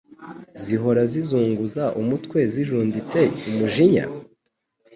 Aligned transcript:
zihora 0.63 1.01
zizunguza 1.11 1.83
umutwe 2.01 2.37
zijunditse 2.53 3.19
umujinya? 3.49 4.05